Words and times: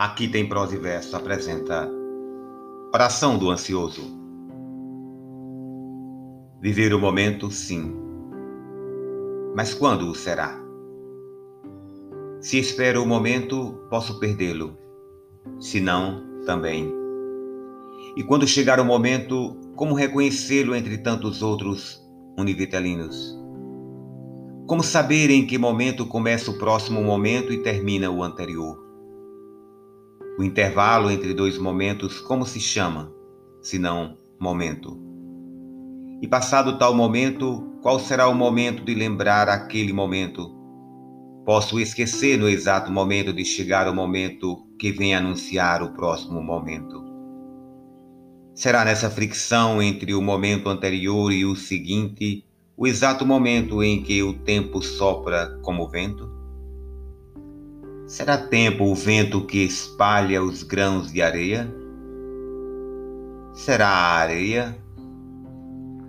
Aqui 0.00 0.28
tem 0.28 0.48
prosa 0.48 0.76
e 0.76 0.78
verso 0.78 1.14
apresenta 1.14 1.86
Oração 2.90 3.36
do 3.36 3.50
Ansioso. 3.50 4.00
Viver 6.58 6.94
o 6.94 6.98
momento, 6.98 7.50
sim. 7.50 7.94
Mas 9.54 9.74
quando 9.74 10.10
o 10.10 10.14
será? 10.14 10.58
Se 12.40 12.58
espero 12.58 13.02
o 13.02 13.06
momento, 13.06 13.74
posso 13.90 14.18
perdê-lo. 14.18 14.74
Se 15.58 15.80
não, 15.80 16.24
também. 16.46 16.90
E 18.16 18.24
quando 18.24 18.48
chegar 18.48 18.80
o 18.80 18.84
momento, 18.86 19.54
como 19.76 19.92
reconhecê-lo 19.92 20.74
entre 20.74 20.96
tantos 20.96 21.42
outros 21.42 22.02
univitalinos? 22.38 23.38
Como 24.66 24.82
saber 24.82 25.28
em 25.28 25.46
que 25.46 25.58
momento 25.58 26.06
começa 26.06 26.50
o 26.50 26.58
próximo 26.58 27.02
momento 27.02 27.52
e 27.52 27.62
termina 27.62 28.10
o 28.10 28.22
anterior? 28.22 28.89
O 30.40 30.42
intervalo 30.42 31.10
entre 31.10 31.34
dois 31.34 31.58
momentos, 31.58 32.18
como 32.18 32.46
se 32.46 32.58
chama, 32.58 33.12
se 33.60 33.78
não 33.78 34.16
momento? 34.40 34.98
E 36.22 36.26
passado 36.26 36.78
tal 36.78 36.94
momento, 36.94 37.76
qual 37.82 38.00
será 38.00 38.26
o 38.26 38.34
momento 38.34 38.82
de 38.82 38.94
lembrar 38.94 39.50
aquele 39.50 39.92
momento? 39.92 40.50
Posso 41.44 41.78
esquecer 41.78 42.38
no 42.38 42.48
exato 42.48 42.90
momento 42.90 43.34
de 43.34 43.44
chegar 43.44 43.86
o 43.86 43.94
momento 43.94 44.66
que 44.78 44.90
vem 44.90 45.14
anunciar 45.14 45.82
o 45.82 45.92
próximo 45.92 46.42
momento. 46.42 47.04
Será 48.54 48.82
nessa 48.82 49.10
fricção 49.10 49.82
entre 49.82 50.14
o 50.14 50.22
momento 50.22 50.70
anterior 50.70 51.30
e 51.34 51.44
o 51.44 51.54
seguinte 51.54 52.46
o 52.78 52.86
exato 52.86 53.26
momento 53.26 53.82
em 53.82 54.02
que 54.02 54.22
o 54.22 54.32
tempo 54.32 54.80
sopra 54.80 55.60
como 55.60 55.86
vento? 55.86 56.39
Será 58.10 58.36
tempo 58.36 58.86
o 58.86 58.94
vento 58.96 59.46
que 59.46 59.58
espalha 59.58 60.42
os 60.42 60.64
grãos 60.64 61.12
de 61.12 61.22
areia? 61.22 61.72
Será 63.54 63.86
a 63.86 64.14
areia? 64.16 64.76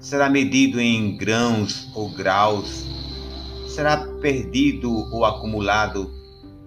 Será 0.00 0.28
medido 0.28 0.80
em 0.80 1.16
grãos 1.16 1.88
ou 1.94 2.12
graus? 2.12 2.84
Será 3.68 4.08
perdido 4.20 4.90
ou 4.90 5.24
acumulado? 5.24 6.10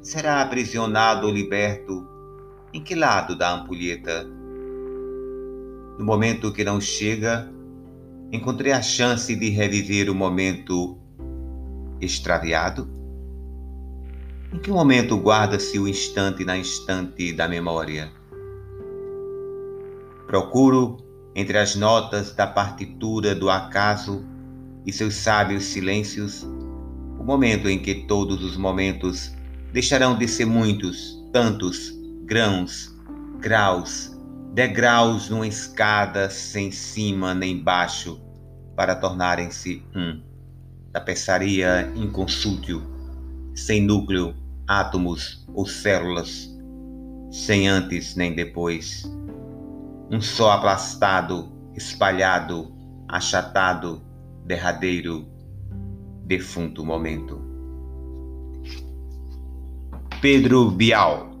Será 0.00 0.42
aprisionado 0.42 1.26
ou 1.26 1.32
liberto? 1.32 2.06
Em 2.72 2.80
que 2.80 2.94
lado 2.94 3.36
da 3.36 3.52
ampulheta? 3.52 4.22
No 5.98 6.04
momento 6.04 6.52
que 6.52 6.62
não 6.62 6.80
chega, 6.80 7.52
encontrei 8.30 8.70
a 8.70 8.80
chance 8.80 9.34
de 9.34 9.48
reviver 9.48 10.08
o 10.08 10.14
momento 10.14 10.96
extraviado? 12.00 12.95
Em 14.56 14.58
que 14.58 14.70
momento 14.70 15.18
guarda-se 15.18 15.78
o 15.78 15.86
instante 15.86 16.42
na 16.42 16.56
instante 16.56 17.30
da 17.30 17.46
memória? 17.46 18.10
Procuro, 20.26 20.96
entre 21.34 21.58
as 21.58 21.76
notas 21.76 22.34
da 22.34 22.46
partitura 22.46 23.34
do 23.34 23.50
acaso 23.50 24.24
e 24.86 24.90
seus 24.90 25.14
sábios 25.14 25.62
silêncios, 25.62 26.42
o 26.42 27.22
momento 27.22 27.68
em 27.68 27.78
que 27.78 28.06
todos 28.06 28.42
os 28.42 28.56
momentos 28.56 29.30
deixarão 29.74 30.16
de 30.16 30.26
ser 30.26 30.46
muitos, 30.46 31.22
tantos, 31.34 31.92
grãos, 32.24 32.96
graus, 33.38 34.16
degraus 34.54 35.28
numa 35.28 35.46
escada 35.46 36.30
sem 36.30 36.72
cima 36.72 37.34
nem 37.34 37.62
baixo, 37.62 38.18
para 38.74 38.94
tornarem-se 38.94 39.84
um. 39.94 40.22
Tapeçaria 40.94 41.92
inconsútil 41.94 42.96
sem 43.54 43.82
núcleo, 43.82 44.34
átomos 44.66 45.46
ou 45.54 45.66
células, 45.66 46.48
sem 47.30 47.68
antes 47.68 48.16
nem 48.16 48.34
depois. 48.34 49.04
Um 50.10 50.20
só 50.20 50.52
aplastado, 50.52 51.52
espalhado, 51.74 52.72
achatado, 53.08 54.02
derradeiro, 54.44 55.26
defunto 56.24 56.84
momento. 56.84 57.44
Pedro 60.20 60.70
Bial 60.70 61.35